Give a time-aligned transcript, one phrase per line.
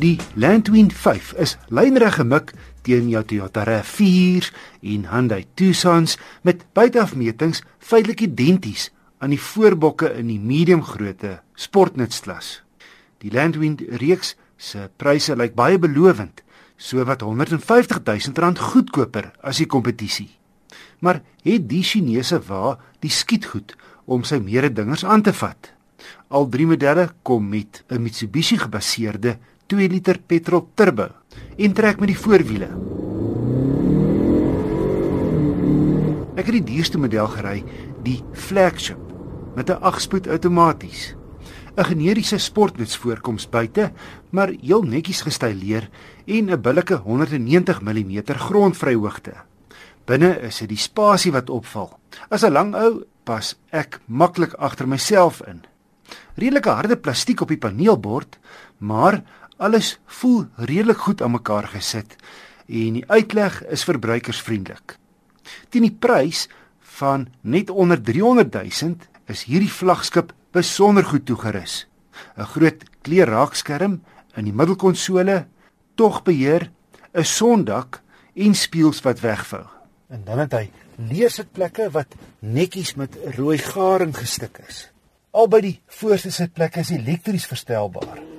[0.00, 2.54] Die Landwind 5 is lynreg gemik
[2.86, 4.46] teen jou Toyota RAV4
[4.94, 8.86] en Hyundai Tucson's met buiteafmetings feitelik identies
[9.20, 12.62] aan die voorbokke in die medium grootte sportnutsklas.
[13.20, 16.40] Die Landwind reeks se pryse lyk baie belovend,
[16.80, 20.30] so wat 150 000 rand goedkoper as die kompetisie.
[21.04, 23.76] Maar het die Chinese wa die skietgoed
[24.08, 25.74] om sy mededingers aan te vat?
[26.32, 29.36] Al drie modelle kom met 'n Mitsubishi gebaseerde
[29.70, 31.06] 2 liter petrol turbo
[31.56, 32.70] en trek met die voorwiele.
[36.34, 37.60] Ek het die duurste model gery,
[38.02, 38.98] die flagship
[39.54, 41.14] met 'n 8-spoed outomaties.
[41.76, 43.92] 'n Generiese sportnuts voorkoms buite,
[44.30, 45.88] maar heel netjies gestyleer
[46.26, 49.34] en 'n billike 190 mm grondvryhoogte.
[50.04, 51.98] Binne is dit die spasie wat opval.
[52.28, 55.62] As 'n lang ou pas ek maklik agter myself in.
[56.34, 58.38] Redelike harde plastiek op die paneelbord,
[58.78, 59.22] maar
[59.60, 62.16] alles voel redelik goed aan mekaar gesit
[62.70, 64.96] en die uitleg is verbruikersvriendelik.
[65.68, 66.46] Teen die prys
[67.00, 68.96] van net onder 300 000
[69.30, 71.86] is hierdie vlaggenskap besonder goed toegerus.
[72.36, 74.00] 'n Groot kleurraakskerm
[74.36, 75.46] in die middelkonsole,
[75.94, 76.70] togbeheer,
[77.14, 78.00] 'n sondak
[78.34, 79.66] en spieëls wat wegvou.
[80.08, 84.90] En dan het hy leersitplekke wat netjies met rooi garing gestik is.
[85.30, 88.29] Albei die voorste sitplekke is elektries verstelbaar.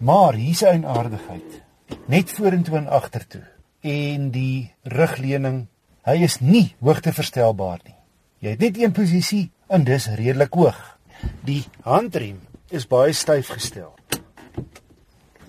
[0.00, 1.62] Maar hier's 'n aardigheid.
[2.04, 3.44] Net vorentoe en agtertoe.
[3.80, 5.66] En die rugleuning,
[6.02, 7.94] hy is nie hoogteverstelbaar nie.
[8.38, 10.98] Jy het net een posisie en dis redelik hoog.
[11.44, 13.94] Die handrem is baie styf gestel.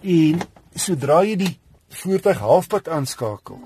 [0.00, 0.40] En
[0.74, 3.60] sodra jy die voertuig halfpad aanskakel,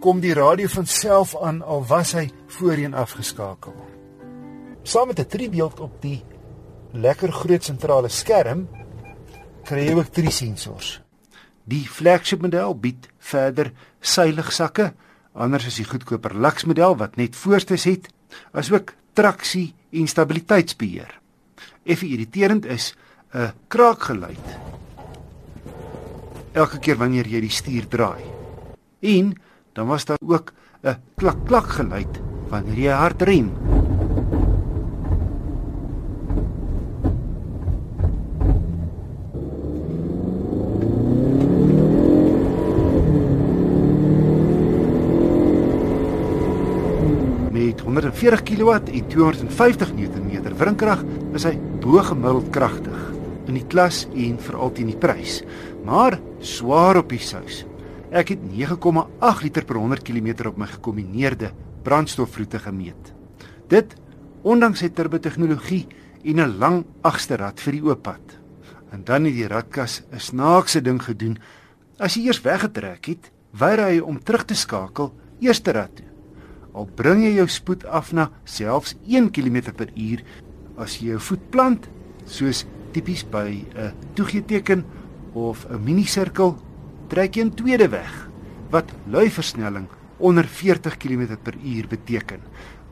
[0.00, 3.74] kom die radio van self aan al was hy voorheen afgeskakel.
[4.82, 6.24] Saam met 'n tribeeld op die
[6.92, 8.68] lekker groot sentrale skerm
[9.68, 10.96] kry jy ook drie sensors.
[11.68, 14.94] Die flagship model bied verder seiligsakke,
[15.36, 18.08] anders as die goedkoper Lux model wat net voorstes het,
[18.56, 21.12] asook traksie en stabiliteitsbeheer.
[21.84, 22.94] Effe irriterend is
[23.34, 24.46] 'n kraakgeluid.
[26.52, 28.24] Elke keer wanneer jy die stuur draai.
[29.00, 29.34] En
[29.74, 30.52] dan was daar ook
[30.82, 33.52] 'n klak klak geluid wanneer jy hard rem.
[47.52, 51.00] Met 140 kW en 250 Nm wrinkrag
[51.34, 52.98] is hy bo-gemiddeld kragtig
[53.50, 55.40] in die klas en veral teen die prys,
[55.82, 57.64] maar swaar op die sous.
[58.14, 61.50] Ek het 9,8 liter per 100 km op my gekombineerde
[61.82, 63.10] brandstofvloete gemeet.
[63.66, 63.96] Dit
[64.46, 65.88] ondanks sy turbo tegnologie
[66.22, 68.38] en 'n lang agterrad vir die oop pad.
[68.92, 71.38] En dan het die radkas 'n snaakse ding gedoen.
[71.98, 76.07] As jy eers weggetrek het, weier hy om terug te skakel eerste rad toe.
[76.78, 80.22] Al bring jy jou spoed af na selfs 1 km per uur
[80.78, 81.88] as jy jou voet plant,
[82.22, 84.84] soos tipies by 'n toegeeteken
[85.34, 86.54] of 'n minisirkel
[87.08, 88.30] trek jy 'n tweede weg
[88.70, 89.88] wat lui versnelling
[90.18, 92.40] onder 40 km/h beteken.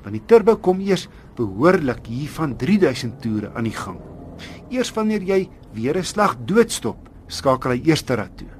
[0.02, 4.00] Want die turbo kom eers behoorlik hier van 3000 toere aan die gang.
[4.70, 8.50] Eers wanneer jy weer 'n slag doodstop, skakel hy eerste rad toe.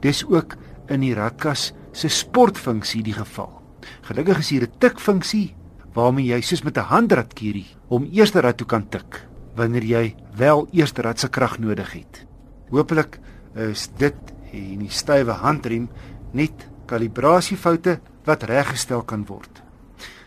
[0.00, 0.56] Dis ook
[0.88, 3.57] in die radkas se sportfunksie die geval.
[4.02, 5.54] Gelukkig is hier 'n tikfunksie
[5.94, 9.26] waarmee jy soos met 'n handradkierie om eerste rad toe kan tik
[9.56, 12.26] wanneer jy wel eerste rad se krag nodig het.
[12.70, 13.18] Hoopelik
[13.54, 14.14] is dit
[14.52, 15.88] en die stywe handrem
[16.32, 19.62] net kalibrasiefoute wat reggestel kan word.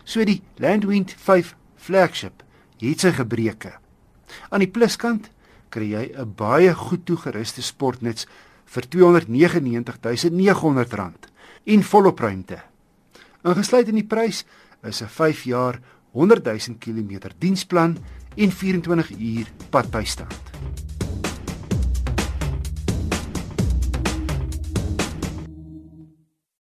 [0.04, 2.42] So die Landwind 5 flagship
[2.82, 3.72] het sy gebreke.
[4.50, 5.30] Aan die pluskant
[5.70, 8.26] kry jy 'n baie goed toegeruste sportnuts
[8.66, 11.28] vir R299.900
[11.64, 12.62] en volop ruimte.
[13.42, 14.44] Ingesluit in die prys
[14.86, 15.80] is 'n 5 jaar
[16.12, 17.98] 100 000 km diensplan
[18.36, 20.51] en 24 uur padbystand.